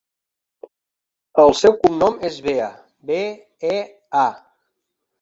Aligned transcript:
El 1.43 1.53
seu 1.59 1.77
cognom 1.85 2.19
és 2.31 2.41
Bea: 2.49 2.73
be, 3.13 3.23
e, 3.79 3.81
a. 4.27 4.29